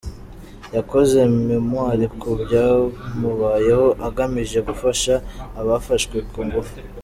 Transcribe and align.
Yakoze 0.75 1.19
’memoir’ 1.47 1.99
ku 2.19 2.29
byamubayeho 2.41 3.87
agamije 4.07 4.57
gufasha 4.67 5.13
abafashwe 5.59 6.17
ku 6.31 6.39
ngufu. 6.47 6.75